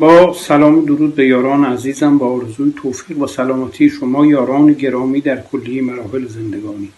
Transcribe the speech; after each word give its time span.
با 0.00 0.32
سلام 0.32 0.84
درود 0.84 1.14
به 1.14 1.26
یاران 1.26 1.64
عزیزم 1.64 2.18
با 2.18 2.26
آرزوی 2.26 2.72
توفیق 2.76 3.18
و 3.18 3.26
سلامتی 3.26 3.90
شما 3.90 4.26
یاران 4.26 4.72
گرامی 4.72 5.20
در 5.20 5.42
کلیه 5.52 5.82
مراحل 5.82 6.26
زندگانی. 6.26 6.88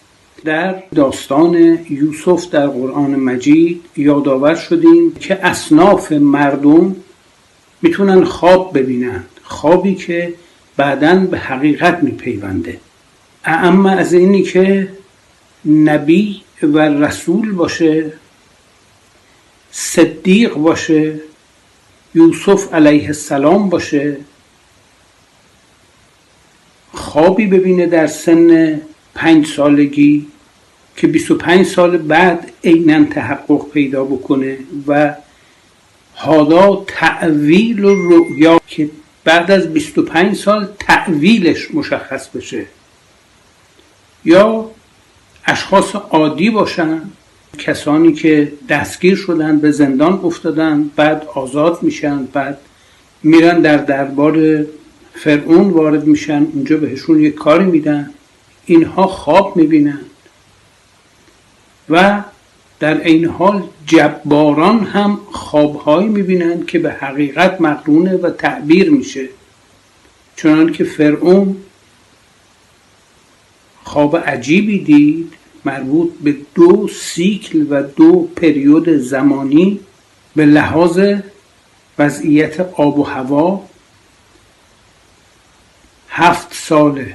در 0.45 0.83
داستان 0.95 1.79
یوسف 1.89 2.49
در 2.49 2.67
قرآن 2.67 3.15
مجید 3.15 3.81
یادآور 3.97 4.55
شدیم 4.55 5.15
که 5.15 5.45
اصناف 5.45 6.11
مردم 6.11 6.95
می‌تونن 7.81 8.23
خواب 8.23 8.77
ببینن 8.77 9.23
خوابی 9.43 9.95
که 9.95 10.33
بعدا 10.77 11.15
به 11.15 11.37
حقیقت 11.37 12.03
میپیونده. 12.03 12.79
اما 13.45 13.89
از 13.89 14.13
اینی 14.13 14.43
که 14.43 14.87
نبی 15.65 16.41
و 16.63 16.79
رسول 16.79 17.51
باشه 17.51 18.13
صدیق 19.71 20.53
باشه 20.53 21.19
یوسف 22.15 22.73
علیه 22.73 23.07
السلام 23.07 23.69
باشه. 23.69 24.17
خوابی 26.93 27.47
ببینه 27.47 27.85
در 27.85 28.07
سن 28.07 28.81
پنج 29.15 29.47
سالگی 29.47 30.27
که 30.95 31.07
25 31.07 31.65
سال 31.65 31.97
بعد 31.97 32.51
عینا 32.63 33.03
تحقق 33.05 33.69
پیدا 33.73 34.03
بکنه 34.03 34.57
و 34.87 35.15
حالا 36.13 36.75
تعویل 36.75 37.83
و 37.83 37.95
رؤیا 37.95 38.61
که 38.67 38.89
بعد 39.23 39.51
از 39.51 39.73
25 39.73 40.35
سال 40.35 40.67
تعویلش 40.79 41.73
مشخص 41.73 42.27
بشه. 42.29 42.65
یا 44.25 44.71
اشخاص 45.45 45.95
عادی 45.95 46.49
باشن 46.49 47.01
کسانی 47.57 48.13
که 48.13 48.53
دستگیر 48.69 49.15
شدن 49.15 49.59
به 49.59 49.71
زندان 49.71 50.13
افتادن 50.23 50.91
بعد 50.95 51.27
آزاد 51.35 51.83
میشن 51.83 52.25
بعد 52.25 52.57
میرن 53.23 53.61
در 53.61 53.77
دربار 53.77 54.65
فرعون 55.13 55.69
وارد 55.69 56.07
میشن 56.07 56.47
اونجا 56.53 56.77
بهشون 56.77 57.19
یک 57.19 57.35
کاری 57.35 57.65
میدن. 57.65 58.09
اینها 58.65 59.07
خواب 59.07 59.57
می‌بینن. 59.57 59.99
و 61.89 62.23
در 62.79 63.01
این 63.03 63.25
حال 63.25 63.63
جباران 63.85 64.79
هم 64.79 65.19
خوابهایی 65.31 66.07
می‌بینند 66.07 66.65
که 66.65 66.79
به 66.79 66.91
حقیقت 66.91 67.61
مقرونه 67.61 68.13
و 68.17 68.29
تعبیر 68.29 68.89
میشه. 68.91 69.29
چنان 70.35 70.71
که 70.71 70.83
فرعون 70.83 71.55
خواب 73.83 74.17
عجیبی 74.17 74.79
دید. 74.79 75.33
مربوط 75.65 76.11
به 76.21 76.35
دو 76.55 76.87
سیکل 76.87 77.65
و 77.69 77.83
دو 77.83 78.29
پریود 78.35 78.89
زمانی 78.89 79.79
به 80.35 80.45
لحاظ 80.45 80.99
وضعیت 81.99 82.59
آب 82.59 82.99
و 82.99 83.03
هوا 83.03 83.65
هفت 86.09 86.53
سال 86.53 87.05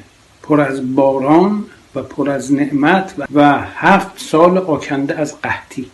پر 0.42 0.60
از 0.60 0.94
باران 0.94 1.64
و 1.94 2.02
پر 2.02 2.30
از 2.30 2.52
نعمت 2.52 3.14
و 3.34 3.62
هفت 3.74 4.20
سال 4.20 4.58
آکنده 4.58 5.14
از 5.14 5.40
قحطی. 5.40 5.90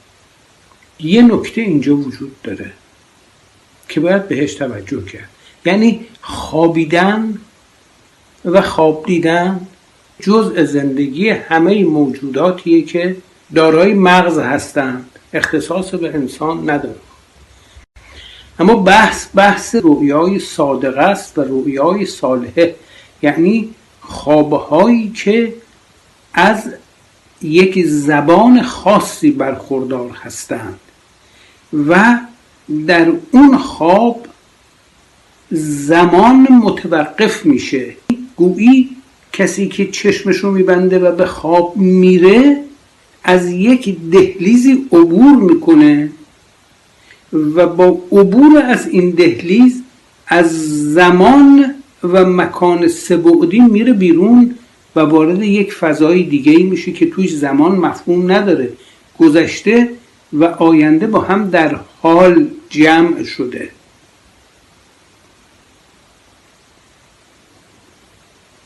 یه 1.00 1.22
نکته 1.22 1.60
اینجا 1.60 1.96
وجود 1.96 2.42
داره 2.42 2.72
که 3.88 4.00
باید 4.00 4.28
بهش 4.28 4.54
توجه 4.54 5.04
کرد. 5.04 5.28
یعنی 5.64 6.06
خوابیدن 6.20 7.38
و 8.44 8.60
خواب 8.60 9.06
دیدن 9.06 9.66
جزء 10.20 10.64
زندگی 10.64 11.28
همه 11.28 11.84
موجوداتیه 11.84 12.82
که 12.82 13.16
دارای 13.54 13.94
مغز 13.94 14.38
هستند. 14.38 15.10
اختصاص 15.32 15.94
به 15.94 16.14
انسان 16.14 16.70
نداره. 16.70 16.96
اما 18.58 18.76
بحث 18.76 19.26
بحث 19.34 19.74
رویای 19.74 20.38
صادقه 20.38 21.00
است 21.00 21.38
و 21.38 21.42
رویای 21.42 22.06
صالحه 22.06 22.74
یعنی 23.22 23.70
خوابهایی 24.00 25.10
که 25.10 25.54
از 26.34 26.74
یک 27.42 27.86
زبان 27.86 28.62
خاصی 28.62 29.30
برخوردار 29.30 30.10
هستند 30.10 30.80
و 31.88 32.18
در 32.86 33.12
اون 33.30 33.58
خواب 33.58 34.26
زمان 35.50 36.48
متوقف 36.50 37.46
میشه. 37.46 37.96
گویی 38.36 38.96
کسی 39.34 39.68
که 39.68 39.86
چشمشو 39.86 40.50
میبنده 40.50 40.98
و 40.98 41.12
به 41.12 41.26
خواب 41.26 41.76
میره 41.76 42.56
از 43.24 43.50
یک 43.50 43.96
دهلیزی 44.10 44.86
عبور 44.92 45.36
می‌کنه 45.36 46.10
و 47.32 47.66
با 47.66 47.86
عبور 48.12 48.58
از 48.58 48.88
این 48.88 49.10
دهلیز 49.10 49.82
از 50.26 50.50
زمان 50.92 51.74
و 52.02 52.24
مکان 52.24 52.88
سبعدی 52.88 53.60
میره 53.60 53.92
بیرون 53.92 54.54
و 54.96 55.00
وارد 55.00 55.42
یک 55.42 55.72
فضای 55.72 56.22
دیگه 56.22 56.52
ای 56.52 56.62
میشه 56.62 56.92
که 56.92 57.10
توش 57.10 57.36
زمان 57.36 57.72
مفهوم 57.72 58.32
نداره. 58.32 58.72
گذشته 59.18 59.88
و 60.32 60.44
آینده 60.44 61.06
با 61.06 61.20
هم 61.20 61.50
در 61.50 61.80
حال 62.02 62.46
جمع 62.70 63.22
شده 63.22 63.70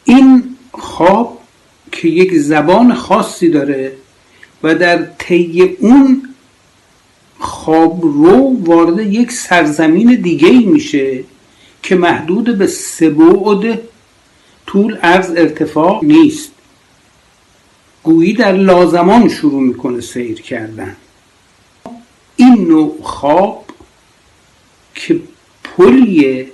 این 0.05 0.57
خواب 0.99 1.39
که 1.93 2.09
یک 2.09 2.35
زبان 2.35 2.95
خاصی 2.95 3.49
داره 3.49 3.93
و 4.63 4.75
در 4.75 5.05
طی 5.19 5.63
اون 5.63 6.23
خواب 7.39 8.03
رو 8.03 8.57
وارد 8.65 9.01
یک 9.01 9.33
سرزمین 9.33 10.15
دیگه 10.15 10.49
ای 10.49 10.65
میشه 10.65 11.25
که 11.83 11.95
محدود 11.95 12.59
به 12.59 12.67
سبعد 12.67 13.81
طول 14.67 14.97
عرض 14.97 15.31
ارتفاع 15.31 16.05
نیست. 16.05 16.51
گویی 18.03 18.33
در 18.33 18.53
لازمان 18.53 19.29
شروع 19.29 19.63
می‌کنه 19.63 20.01
سیر 20.01 20.41
کردن. 20.41 20.97
این 22.37 22.69
نوع 22.69 22.99
خواب 23.03 23.65
که 24.95 25.21
پلیه 25.65 26.49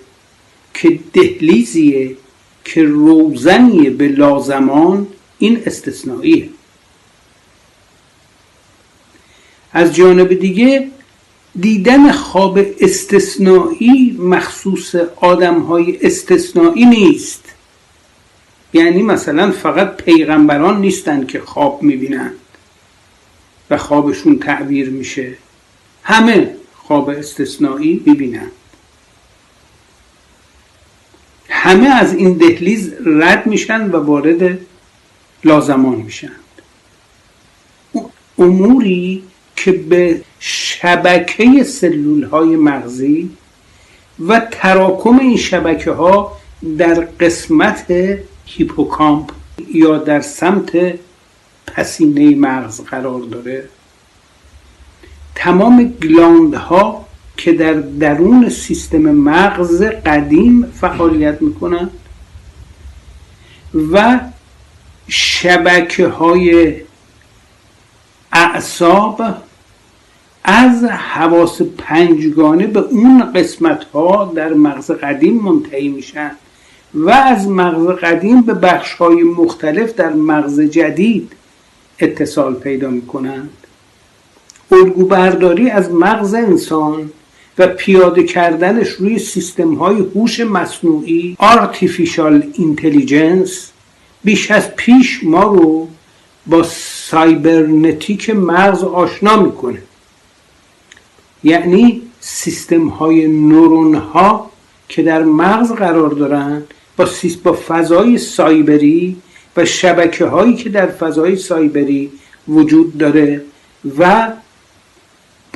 که 0.74 0.98
دهلیزیه 1.12 2.16
که 2.64 2.82
روزنیه 2.82 3.90
به 3.90 4.08
لازمان 4.08 5.06
این 5.38 5.62
استثنائیه. 5.66 6.48
از 9.72 9.94
جانب 9.94 10.34
دیگه 10.34 10.88
دیدن 11.60 12.12
خواب 12.12 12.58
استثنایی 12.80 14.16
مخصوص 14.18 14.94
آدم 15.16 15.60
های 15.60 16.06
استثنایی 16.06 16.86
نیست. 16.86 17.44
یعنی 18.72 19.02
مثلا 19.02 19.50
فقط 19.50 19.96
پیغمبران 19.96 20.80
نیستن 20.80 21.26
که 21.26 21.40
خواب 21.40 21.82
می‌بینند 21.82 22.34
و 23.70 23.78
خوابشون 23.78 24.38
تعبیر 24.38 24.90
میشه. 24.90 25.36
همه 26.02 26.54
خواب 26.74 27.08
استثنایی 27.08 28.02
می‌بینند. 28.06 28.52
همه 31.48 31.88
از 31.88 32.14
این 32.14 32.32
دهلیز 32.32 32.92
رد 33.06 33.46
میشن 33.46 33.90
و 33.90 33.96
وارد 33.96 34.58
لازمان 35.44 35.94
میشن. 35.94 36.32
اموری 38.38 39.22
که 39.56 39.72
به 39.72 40.20
شبکه 40.38 41.64
سلول 41.64 42.24
های 42.24 42.56
مغزی 42.56 43.30
و 44.26 44.48
تراکم 44.50 45.18
این 45.18 45.36
شبکه 45.36 45.90
ها 45.90 46.36
در 46.78 46.94
قسمت 46.94 47.86
هیپوکامپ 48.46 49.30
یا 49.74 49.98
در 49.98 50.20
سمت 50.20 50.94
پسینه 51.66 52.36
مغز 52.36 52.80
قرار 52.80 53.20
داره 53.20 53.68
تمام 55.34 55.84
گلاندها 55.84 57.06
که 57.36 57.52
در 57.52 57.72
درون 57.74 58.48
سیستم 58.48 58.98
مغز 58.98 59.82
قدیم 59.82 60.66
فعالیت 60.80 61.42
می‌کنند 61.42 61.90
و 63.92 64.20
شبکه 65.08 66.06
های 66.06 66.74
اعصاب 68.32 69.22
از 70.44 70.84
حواس 70.84 71.62
پنجگانه 71.62 72.66
به 72.66 72.80
اون 72.80 73.32
قسمت 73.32 73.84
ها 73.84 74.32
در 74.36 74.52
مغز 74.52 74.90
قدیم 74.90 75.40
منتهی 75.40 75.88
میشن 75.88 76.30
و 76.94 77.10
از 77.10 77.48
مغز 77.48 77.86
قدیم 77.86 78.40
به 78.40 78.54
بخش 78.54 78.92
های 78.92 79.22
مختلف 79.22 79.94
در 79.94 80.12
مغز 80.12 80.60
جدید 80.60 81.32
اتصال 81.98 82.54
پیدا 82.54 82.90
می 82.90 83.06
کنند 83.06 83.50
الگو 84.72 85.06
برداری 85.06 85.70
از 85.70 85.90
مغز 85.90 86.34
انسان 86.34 87.10
و 87.58 87.66
پیاده 87.66 88.22
کردنش 88.22 88.88
روی 88.88 89.18
سیستم 89.18 89.74
های 89.74 89.96
هوش 90.14 90.40
مصنوعی 90.40 91.36
Artificial 91.40 92.58
Intelligence 92.58 93.50
بیش 94.24 94.50
از 94.50 94.76
پیش 94.76 95.20
ما 95.24 95.42
رو 95.42 95.88
با 96.46 96.62
سایبرنتیک 96.62 98.30
مغز 98.30 98.84
آشنا 98.84 99.42
می‌کنه. 99.42 99.82
یعنی 101.44 102.02
سیستم 102.20 102.88
های 102.88 103.28
نورون 103.28 103.94
ها 103.94 104.50
که 104.88 105.02
در 105.02 105.22
مغز 105.22 105.72
قرار 105.72 106.10
دارن 106.10 106.62
با, 106.96 107.08
با 107.44 107.58
فضای 107.68 108.18
سایبری 108.18 109.16
و 109.56 109.64
شبکه 109.64 110.24
هایی 110.24 110.54
که 110.54 110.68
در 110.68 110.86
فضای 110.86 111.36
سایبری 111.36 112.12
وجود 112.48 112.98
داره 112.98 113.42
و 113.98 114.32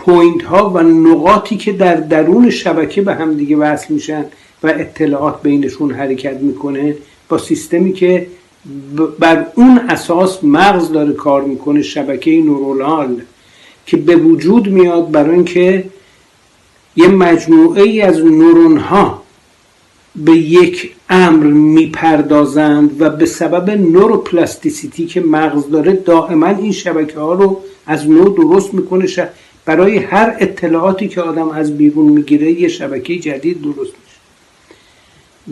point 0.09 0.43
ها 0.43 0.71
و 0.71 0.79
نقاطی 0.79 1.57
که 1.57 1.73
در 1.73 1.95
درون 1.95 2.51
شبکه 2.51 3.03
به 3.03 3.15
هم 3.15 3.35
دیگه 3.35 3.57
وصل 3.57 3.95
میشن 3.95 4.25
و 4.63 4.67
اطلاعات 4.67 5.43
بینشون 5.43 5.91
حرکت 5.91 6.37
می‌کنه 6.37 6.97
با 7.29 7.39
سیستمی 7.39 7.93
که 7.93 8.27
بر 9.19 9.47
اون 9.55 9.81
اساس 9.89 10.45
مغز 10.45 10.93
داره 10.93 11.13
کار 11.13 11.43
می‌کنه 11.43 11.83
شبکه 11.83 12.43
neuronal 12.43 13.21
که 13.87 13.97
به 13.97 14.17
وجود 14.17 14.69
میاد 14.69 15.11
برای 15.11 15.35
اینکه 15.35 15.85
یه 16.97 17.09
مجموعه 17.09 17.83
ای 17.83 18.01
از 18.03 18.25
نورون 18.25 18.77
ها 18.77 19.23
به 20.17 20.33
یک 20.33 20.95
امر 21.11 21.47
می‌پردازند 21.47 23.03
و 23.03 23.11
به 23.11 23.27
سبب 23.27 23.71
نوروپلاستیسیتی 23.71 25.07
که 25.07 25.21
مغز 25.21 25.71
داره 25.71 25.93
دائما 25.93 26.47
این 26.47 26.73
شبکه 26.73 27.19
ها 27.19 27.35
رو 27.35 27.61
از 27.87 28.11
نو 28.11 28.29
درست 28.29 28.75
می‌کنه 28.75 29.07
برای 29.69 29.97
هر 29.97 30.37
اطلاعاتی 30.39 31.09
که 31.09 31.21
آدم 31.21 31.49
از 31.49 31.77
بیرون 31.77 32.13
می‌گیره 32.13 32.53
یه 32.53 32.69
شبکه 32.69 33.19
جدید 33.19 33.63
درست 33.63 33.93
میشه. 34.01 34.19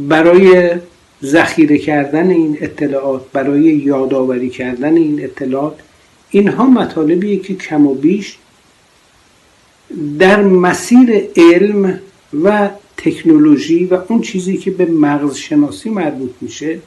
برای 0.08 0.70
ذخیره 1.24 1.78
کردن 1.78 2.30
این 2.30 2.58
اطلاعات 2.60 3.22
برای 3.32 3.62
یادآوری 3.62 4.50
کردن 4.50 4.96
این 4.96 5.24
اطلاعات 5.24 5.78
اینها 6.30 6.66
مطالبیه 6.66 7.38
که 7.38 7.54
کم 7.54 7.86
و 7.86 7.94
بیش 7.94 8.38
در 10.18 10.42
مسیر 10.42 11.28
علم 11.36 12.00
و 12.42 12.70
تکنولوژی 12.96 13.84
و 13.84 13.98
اون 14.08 14.20
چیزی 14.20 14.56
که 14.56 14.70
به 14.70 14.86
مغز 14.86 15.36
شناسی 15.36 15.90
مربوط 15.90 16.30
میشه 16.40 16.78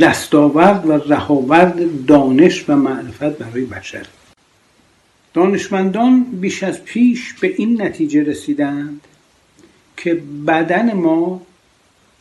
دستاورد 0.00 0.86
و 0.88 0.92
رهاورد 0.92 2.06
دانش 2.06 2.64
و 2.68 2.76
معرفت 2.76 3.38
برای 3.38 3.64
بشر. 3.64 4.06
دانشمندان 5.36 6.24
بیش 6.24 6.62
از 6.62 6.84
پیش 6.84 7.34
به 7.40 7.54
این 7.56 7.82
نتیجه 7.82 8.22
رسیدند 8.22 9.00
که 9.96 10.14
بدن 10.46 10.92
ما 10.92 11.42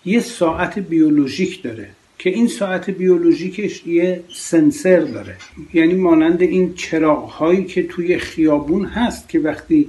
یه 0.06 0.20
ساعت 0.20 0.80
بیولوژیک 0.80 1.64
داره 1.64 1.90
که 2.20 2.30
این 2.30 2.48
ساعت 2.48 2.90
بیولوژیکش 2.90 3.88
یه 3.88 4.24
سنسر 4.36 5.00
داره. 5.00 5.36
یعنی 5.74 5.94
مانند 5.94 6.42
این 6.42 6.74
چراغ 6.74 7.30
هایی 7.30 7.66
که 7.66 7.84
توی 7.84 8.18
خیابون 8.18 8.86
هست 8.86 9.30
که 9.30 9.40
وقتی 9.40 9.88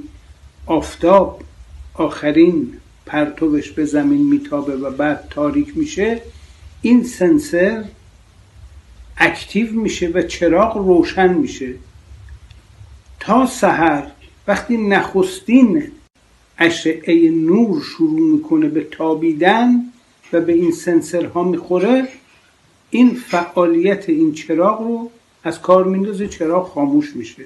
آفتاب 0.66 1.42
آخرین 1.94 2.72
پرتوش 3.06 3.70
به 3.70 3.84
زمین 3.84 4.26
میتابه 4.26 4.76
و 4.76 4.90
بعد 4.90 5.28
تاریک 5.30 5.76
میشه 5.76 6.22
این 6.82 7.04
سنسر 7.04 7.84
اکتیو 9.18 9.72
میشه 9.72 10.08
و 10.08 10.22
چراغ 10.22 10.76
روشن 10.76 11.34
میشه. 11.34 11.74
تا 13.26 13.46
سحر 13.46 14.06
وقتی 14.46 14.76
نخستین 14.76 15.92
اشعه 16.58 17.30
نور 17.30 17.82
شروع 17.82 18.20
می‌کنه 18.20 18.68
به 18.68 18.84
تابیدن 18.90 19.70
و 20.32 20.40
به 20.40 20.52
این 20.52 20.72
سنسرها 20.72 21.44
می‌خوره 21.44 22.08
این 22.90 23.14
فعالیت 23.14 24.08
این 24.08 24.32
چراغ 24.32 24.80
رو 24.80 25.10
از 25.44 25.60
کار 25.60 25.84
میندازه 25.84 26.28
چراغ 26.28 26.68
خاموش 26.68 27.16
میشه. 27.16 27.44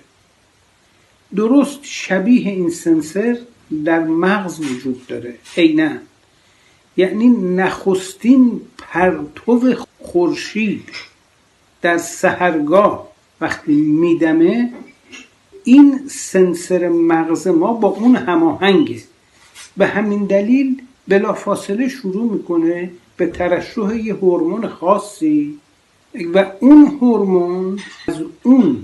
درست 1.36 1.78
شبیه 1.82 2.50
این 2.50 2.70
سنسر 2.70 3.38
در 3.84 4.04
مغز 4.04 4.60
وجود 4.60 5.06
داره. 5.06 5.34
عینا. 5.56 5.90
یعنی 6.96 7.28
نخستین 7.28 8.60
پرتو 8.78 9.74
خورشید 9.98 10.88
در 11.82 11.98
سهرگاه 11.98 13.08
وقتی 13.40 13.72
میدمه 13.74 14.72
این 15.64 16.00
سنسر 16.08 16.88
مغز 16.88 17.48
ما 17.48 17.72
با 17.72 17.88
اون 17.88 18.16
هماهنگه. 18.16 19.00
به 19.76 19.86
همین 19.86 20.24
دلیل 20.24 20.82
بلافاصله 21.08 21.88
شروع 21.88 22.32
می‌کنه 22.32 22.90
به 23.16 23.26
ترشح 23.26 23.96
یه 23.96 24.14
هورمون 24.14 24.68
خاصی 24.68 25.58
و 26.34 26.46
اون 26.60 26.86
هورمون 27.00 27.78
از 28.08 28.16
اون 28.42 28.76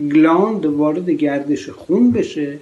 gland 0.00 0.66
وارد 0.66 1.10
گردش 1.10 1.68
خون 1.70 2.10
بشه 2.10 2.58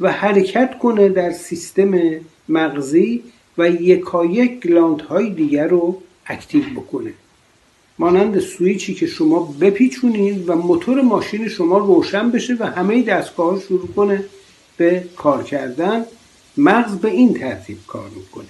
و 0.00 0.12
حرکت 0.12 0.78
کنه 0.78 1.08
در 1.08 1.32
سیستم 1.32 2.00
مغزی 2.48 3.22
و 3.58 3.70
یکایک 3.70 4.60
gland 4.60 5.00
های 5.00 5.30
دیگر 5.30 5.66
رو 5.66 5.98
active 6.26 6.62
بکنه. 6.76 7.12
مانند 8.00 8.38
سوییچی 8.38 8.94
که 8.94 9.06
شما 9.06 9.54
بپیچونید 9.60 10.48
و 10.48 10.54
موتور 10.54 11.02
ماشین 11.02 11.48
شما 11.48 11.78
روشن 11.78 12.30
بشه 12.30 12.56
و 12.60 12.66
همه 12.66 13.02
دستگاه 13.02 13.60
شروع 13.60 13.86
کنه 13.86 14.24
به 14.76 15.04
کار 15.16 15.42
کردن 15.42 16.04
مغز 16.56 16.96
به 16.96 17.10
این 17.10 17.34
ترتیب 17.34 17.78
کار 17.86 18.08
می‌کنه. 18.16 18.48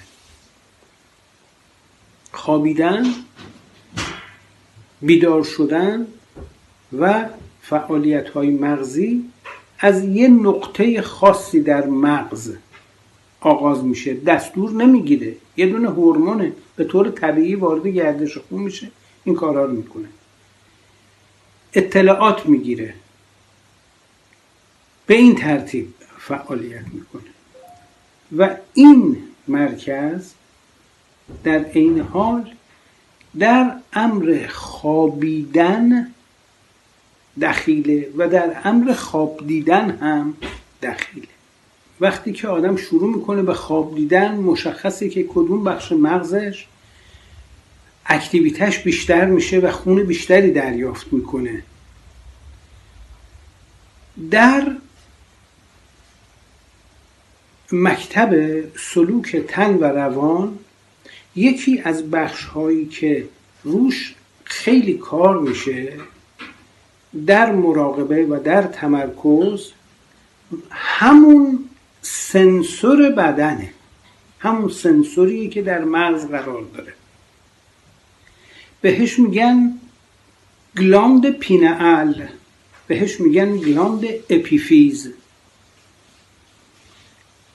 خوابیدن 2.32 3.06
بیدار 5.02 5.42
شدن 5.44 6.06
و 6.98 7.28
فعالیت 7.62 8.28
های 8.28 8.50
مغزی 8.50 9.24
از 9.78 10.04
یه 10.04 10.28
نقطه 10.28 11.02
خاصی 11.02 11.60
در 11.60 11.86
مغز 11.86 12.54
آغاز 13.40 13.84
میشه. 13.84 14.14
دستور 14.14 14.70
نمی‌گیره. 14.70 15.34
یه 15.56 15.66
دونه 15.66 15.88
هورمونه 15.88 16.52
به 16.76 16.84
طور 16.84 17.10
طبیعی 17.10 17.54
وارد 17.54 17.86
گردش 17.86 18.38
خون 18.38 18.62
میشه. 18.62 18.90
این 19.30 19.38
کارها 19.38 19.64
رو 19.64 19.72
می‌کنه. 19.72 20.08
اطلاعات 21.72 22.46
می‌گیره. 22.46 22.94
به 25.06 25.14
این 25.14 25.34
ترتیب 25.34 25.94
فعالیت 26.18 26.84
می‌کنه. 26.92 27.30
و 28.36 28.56
این 28.74 29.18
مرکز 29.48 30.32
در 31.44 31.64
عین 31.64 32.00
حال 32.00 32.54
در 33.38 33.76
امر 33.92 34.46
خوابیدن 34.50 36.14
دخیله 37.40 38.10
و 38.16 38.28
در 38.28 38.60
امر 38.64 38.92
خواب 38.92 39.46
دیدن 39.46 39.90
هم 39.90 40.36
دخیله. 40.82 41.28
وقتی 42.00 42.32
که 42.32 42.48
آدم 42.48 42.76
شروع 42.76 43.16
می‌کنه 43.16 43.42
به 43.42 43.54
خواب 43.54 43.94
دیدن 43.94 44.34
مشخصه 44.34 45.08
که 45.08 45.22
کدوم 45.22 45.64
بخش 45.64 45.92
مغزش 45.92 46.66
اکتیویتش 48.10 48.78
بیشتر 48.78 49.24
میشه 49.24 49.58
و 49.58 49.70
خون 49.70 50.04
بیشتری 50.04 50.50
دریافت 50.50 51.12
می‌کنه. 51.12 51.62
در 54.30 54.76
مکتب 57.72 58.62
سلوک 58.76 59.36
تن 59.36 59.74
و 59.74 59.84
روان 59.84 60.58
یکی 61.36 61.80
از 61.84 62.10
بخش 62.10 62.44
هایی 62.44 62.86
که 62.86 63.28
روش 63.64 64.14
خیلی 64.44 64.94
کار 64.94 65.38
میشه 65.38 65.92
در 67.26 67.52
مراقبه 67.52 68.26
و 68.26 68.40
در 68.44 68.62
تمرکز 68.62 69.72
همون 70.70 71.64
سنسور 72.02 73.10
بدنه. 73.10 73.72
همون 74.38 74.68
سنسوری 74.68 75.48
که 75.48 75.62
در 75.62 75.84
مغز 75.84 76.26
قرار 76.26 76.62
داره. 76.62 76.92
بهش 78.80 79.18
میگن 79.18 79.78
گلاند 80.78 81.30
پینال 81.30 82.28
بهش 82.86 83.20
میگن 83.20 83.56
گلاند 83.56 84.04
اپیفیز. 84.30 85.12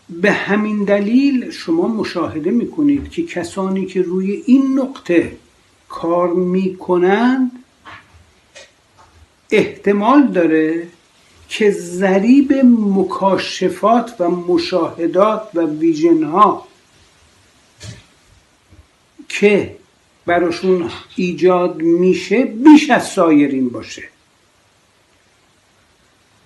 به 0.09 0.31
همین 0.31 0.83
دلیل 0.83 1.51
شما 1.51 1.87
مشاهده 1.87 2.51
می‌کنید 2.51 3.09
که 3.09 3.23
کسانی 3.23 3.85
که 3.85 4.01
روی 4.01 4.31
این 4.45 4.79
نقطه 4.79 5.37
کار 5.89 6.33
می‌کنند 6.33 7.51
احتمال 9.51 10.27
داره 10.27 10.87
که 11.49 11.71
ذریب 11.71 12.53
مکاشفات 12.97 14.15
و 14.19 14.29
مشاهدات 14.29 15.49
و 15.53 15.61
ویژن 15.65 16.23
ها 16.23 16.67
که 19.29 19.75
براشون 20.25 20.89
ایجاد 21.15 21.81
میشه 21.81 22.45
بیش 22.45 22.89
از 22.89 23.07
سایرین 23.07 23.69
باشه. 23.69 24.03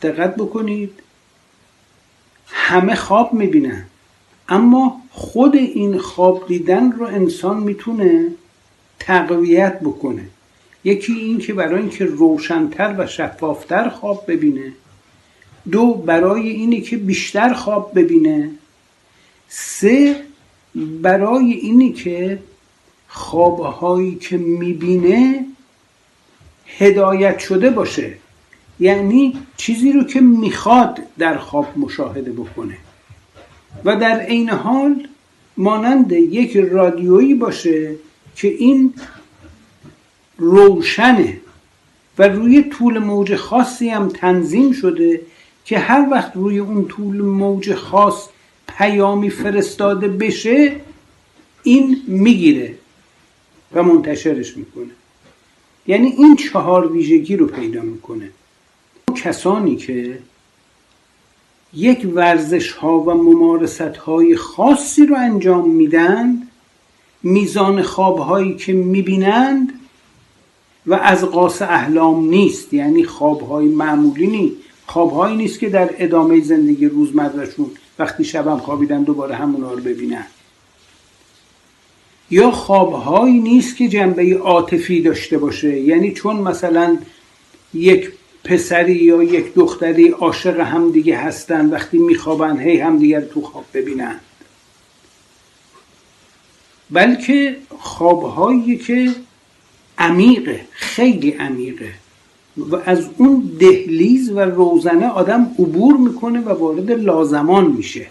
دقت 0.02 0.36
بکنید. 0.36 0.94
همه 2.48 2.96
خواب 2.96 3.34
می‌بینن. 3.34 3.86
اما 4.50 5.02
خود 5.12 5.56
این 5.56 5.98
خواب 5.98 6.48
دیدن 6.48 6.92
رو 6.92 7.06
انسان 7.06 7.60
می‌تونه 7.60 8.32
تقویت 9.00 9.80
بکنه. 9.80 10.26
یکی 10.84 11.14
این 11.14 11.38
که 11.38 11.54
برای 11.54 11.82
اینکه 11.82 12.06
روشنتر 12.06 12.96
و 12.98 13.08
شفافتر 13.08 13.90
خواب 13.90 14.24
ببینه. 14.28 14.74
دو 15.72 15.94
برای 15.94 16.50
اینه 16.50 16.82
که 16.82 16.98
بیشتر 16.98 17.54
خواب 17.54 17.92
ببینه. 17.96 18.52
سه 19.50 20.24
برای 21.02 21.52
اینی 21.54 21.94
که 21.94 22.40
خوابهایی 23.10 24.16
که 24.16 24.38
می‌بینه 24.38 25.46
هدایت 26.78 27.40
شده 27.40 27.70
باشه. 27.70 28.14
یعنی 28.80 29.38
چیزی 29.58 29.92
رو 29.92 30.04
که 30.04 30.22
می‌خواد 30.22 31.00
در 31.18 31.38
خواب 31.38 31.68
مشاهده 31.78 32.32
بکنه. 32.32 32.78
و 33.86 33.96
در 33.96 34.20
عین 34.20 34.50
حال 34.50 35.08
مانند 35.58 36.12
یک 36.12 36.58
رادیویی 36.58 37.34
باشه 37.34 37.96
که 38.36 38.48
این 38.48 38.94
روشنه 40.38 41.38
و 42.18 42.28
روی 42.28 42.64
طول 42.64 43.00
موج 43.00 43.36
خاصی 43.36 43.90
هم 43.90 44.08
تنظیم 44.08 44.72
شده 44.72 45.22
که 45.66 45.80
هر 45.80 46.08
وقت 46.12 46.32
روی 46.36 46.60
اون 46.60 46.88
طول 46.88 47.22
موج 47.22 47.74
خاص 47.74 48.28
پیامی 48.68 49.30
فرستاده 49.30 50.08
بشه 50.08 50.76
این 51.64 51.98
می‌گیره. 52.08 52.76
و 53.74 53.84
منتشرش 53.84 54.58
می‌کنه. 54.58 54.90
یعنی 55.88 56.08
این 56.08 56.36
چهار 56.36 56.92
ویژگی 56.92 57.36
رو 57.36 57.48
پیدا 57.48 57.82
می‌کنه. 57.82 58.30
کسانی 59.16 59.76
که 59.76 60.20
یک 61.74 62.08
ورزش 62.16 62.72
ها 62.72 63.00
و 63.00 63.14
ممارست 63.14 63.82
های 63.82 64.36
خاصی 64.36 65.06
رو 65.06 65.16
انجام 65.16 65.70
میدن 65.70 66.42
میزان 67.24 67.82
خواب 67.82 68.18
هایی 68.18 68.56
که 68.56 68.74
می‌بینند 68.74 69.74
و 70.88 70.94
از 70.94 71.26
قاس 71.26 71.62
احلام 71.62 72.30
نیست. 72.30 72.74
یعنی 72.74 73.04
خواب 73.04 73.42
های 73.42 73.66
معمولی 73.66 74.28
نیست 74.28 74.56
خواب 74.86 75.12
هایی 75.12 75.38
نیست 75.38 75.60
که 75.60 75.70
در 75.70 75.90
ادامه 75.98 76.42
زندگی 76.42 76.86
روزمرهشون 76.86 77.72
وقتی 78.00 78.24
شبم 78.24 78.58
خوابیدن 78.58 79.04
دوباره 79.04 79.36
همونا 79.36 79.74
رو 79.74 79.80
ببینن. 79.80 80.26
یا 82.32 82.52
خوابهایی 82.52 83.40
نیست 83.40 83.78
که 83.78 83.88
جنبه 83.88 84.38
عاطفی 84.38 85.02
داشته 85.02 85.38
باشه؟ 85.38 85.80
یعنی 85.80 86.14
چون 86.14 86.36
مثلا 86.36 86.98
یک 87.74 88.12
پسری 88.44 88.96
یا 88.96 89.24
یک 89.24 89.54
دختری 89.54 90.10
عاشق 90.10 90.60
همدیگه 90.60 91.18
هستن 91.18 91.70
وقتی 91.70 91.98
میخوابن 91.98 92.60
هی 92.60 92.80
همدیگر 92.80 93.22
تو 93.22 93.42
خواب 93.42 93.66
ببینن. 93.74 94.20
بلکه 96.92 97.58
خوابهایی 97.80 98.78
که 98.78 99.12
عمیقه 99.98 100.66
خیلی 100.72 101.32
عمیقه. 101.32 101.94
و 102.58 102.76
از 102.86 103.10
اون 103.18 103.52
دهلیز 103.60 104.30
و 104.30 104.40
روزنه 104.40 105.08
آدم 105.08 105.56
عبور 105.60 105.98
می‌کنه 105.98 106.40
و 106.40 106.50
وارد 106.50 106.92
لازمان 106.92 107.66
میشه. 107.66 108.08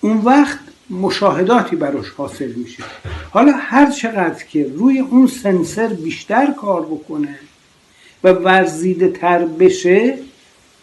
اون 0.00 0.18
وقت 0.18 0.58
مشاهداتی 0.90 1.76
براش 1.76 2.08
حاصل 2.08 2.52
میشه. 2.52 2.82
حالا 3.30 3.52
هر 3.52 3.90
چقدر 3.90 4.44
که 4.44 4.70
روی 4.76 4.98
اون 4.98 5.26
سنسر 5.26 5.88
بیشتر 5.88 6.52
کار 6.52 6.82
بکنه 6.82 7.38
و 8.24 8.32
ورزیده 8.32 9.08
تر 9.08 9.44
بشه 9.44 10.18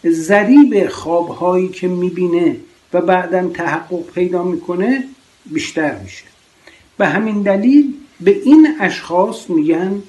ذریب 0.07 0.87
خوابهایی 0.87 1.69
که 1.69 1.87
می‌بینه 1.87 2.55
و 2.93 3.01
بعدا 3.01 3.47
تحقق 3.47 4.11
پیدا 4.15 4.43
می‌کنه 4.43 5.03
بیشتر 5.45 5.97
میشه. 6.03 6.25
به 6.97 7.07
همین 7.07 7.41
دلیل 7.41 7.93
به 8.21 8.31
این 8.31 8.75
اشخاص 8.79 9.49
میگن 9.49 10.03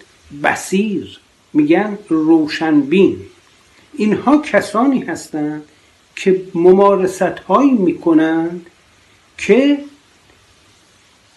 بسیر 0.44 1.20
میگن 1.52 1.98
روشنبین. 2.08 3.16
اینها 3.94 4.38
کسانی 4.38 5.00
هستند 5.00 5.62
که 6.16 6.42
ممارست 6.54 7.22
هایی 7.22 7.72
می‌کنند 7.72 8.66
که 9.38 9.78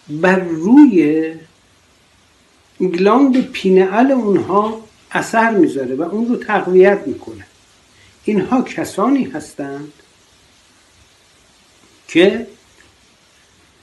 بر 0.08 0.38
روی 0.38 1.34
گلاند 2.80 3.40
پینعل 3.40 4.10
اونها 4.10 4.84
اثر 5.10 5.50
می‌ذاره 5.50 5.94
و 5.94 6.02
اون 6.02 6.28
رو 6.28 6.36
تقویت 6.36 7.02
می‌کنه. 7.06 7.46
اینها 8.24 8.62
کسانی 8.62 9.24
هستند 9.24 9.92
که 12.08 12.46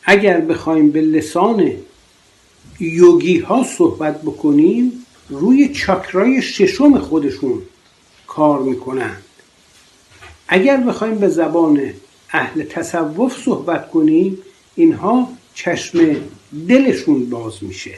اگر 0.04 0.42
بخوایم 0.42 0.92
به 0.92 1.02
لسان 1.02 1.72
یوگی 2.80 3.40
ها 3.40 3.64
صحبت 3.64 4.22
بکنیم 4.22 5.06
روی 5.30 5.70
چاکرای 5.70 6.42
ششم 6.42 7.00
خودشون 7.00 7.62
کار 8.28 8.60
می‌کنند. 8.62 9.24
اگر 10.48 10.78
بخوایم 10.78 11.16
به 11.16 11.28
زبان 11.28 11.94
اهل 12.32 12.64
تصوف 12.64 13.44
صحبت 13.44 13.92
کنیم 13.92 14.38
اینها 14.76 15.30
چشم 15.54 16.16
دلشون 16.68 17.30
باز 17.30 17.54
میشه. 17.62 17.98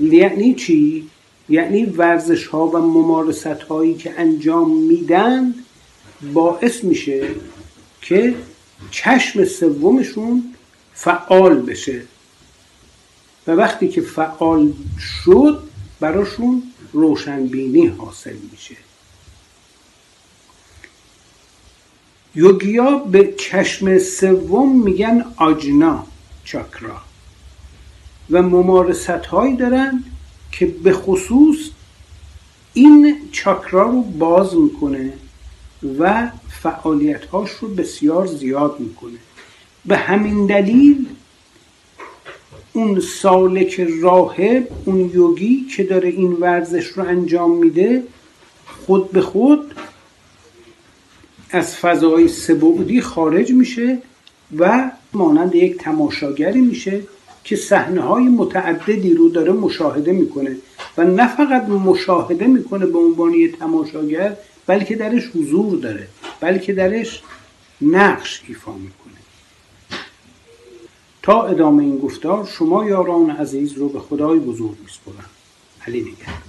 یعنی 0.00 0.54
چی؟ 0.54 1.10
یعنی 1.48 1.84
ورزش 1.84 2.46
ها 2.46 2.66
و 2.66 2.78
ممارست 2.78 3.46
هایی 3.46 3.94
که 3.94 4.20
انجام 4.20 4.82
میدن 4.82 5.54
باعث 6.32 6.84
میشه 6.84 7.28
که 8.02 8.34
چشم 8.90 9.44
سومشون 9.44 10.54
فعال 10.94 11.60
بشه. 11.60 12.02
و 13.46 13.50
وقتی 13.50 13.88
که 13.88 14.00
فعال 14.00 14.72
شد 14.98 15.62
براشون 16.00 16.62
روشنبینی 16.92 17.86
حاصل 17.86 18.36
میشه. 18.52 18.76
یوگیا 22.38 22.98
به 22.98 23.34
چشم 23.38 23.98
سوم 23.98 24.82
میگن 24.82 25.24
آجنا 25.36 26.06
چاکرا. 26.44 26.96
و 28.30 28.42
ممارست 28.42 29.10
هایی 29.10 29.56
دارن 29.56 30.04
که 30.52 30.66
به 30.66 30.92
خصوص 30.92 31.56
این 32.74 33.16
چاکرا 33.32 33.90
رو 33.90 34.02
باز 34.02 34.56
می‌کنه 34.56 35.12
و 35.98 36.30
فعالیت 36.48 37.24
هاش 37.24 37.50
رو 37.50 37.68
بسیار 37.68 38.26
زیاد 38.26 38.80
می‌کنه. 38.80 39.18
به 39.86 39.96
همین 39.96 40.46
دلیل 40.46 41.06
اون 42.72 43.00
سالک 43.00 43.86
راهب 44.02 44.68
اون 44.84 45.10
یوگی 45.14 45.66
که 45.76 45.84
داره 45.84 46.08
این 46.08 46.32
ورزش 46.32 46.86
رو 46.86 47.04
انجام 47.04 47.56
میده 47.56 48.02
خود 48.86 49.10
به 49.10 49.20
خود 49.20 49.74
از 51.50 51.76
فضای 51.76 52.28
سبودی 52.28 53.00
خارج 53.00 53.52
میشه 53.52 53.98
و 54.56 54.90
مانند 55.12 55.54
یک 55.54 55.76
تماشاگری 55.76 56.60
میشه 56.60 57.00
که 57.44 57.56
صحنه 57.56 58.00
های 58.00 58.24
متعددی 58.24 59.14
رو 59.14 59.28
داره 59.28 59.52
مشاهده 59.52 60.12
می‌کنه. 60.12 60.56
و 60.96 61.04
نه 61.04 61.36
فقط 61.36 61.68
مشاهده 61.68 62.46
می‌کنه 62.46 62.86
به 62.86 62.98
عنوان 62.98 63.34
یک 63.34 63.58
تماشاگر 63.58 64.36
بلکه 64.66 64.96
درش 64.96 65.26
حضور 65.26 65.78
داره 65.78 66.08
بلکه 66.40 66.72
درش 66.72 67.22
نقش 67.82 68.42
ایفا 68.48 68.72
می‌کنه. 68.72 69.18
تا 71.22 71.42
ادامه 71.42 71.82
این 71.82 71.98
گفتار 71.98 72.46
شما 72.46 72.84
یاران 72.84 73.30
عزیز 73.30 73.72
رو 73.72 73.88
به 73.88 74.00
خدای 74.00 74.38
بزرگ 74.38 74.76
میسپرم 74.84 75.30
علی 75.86 76.00
نگه 76.00 76.47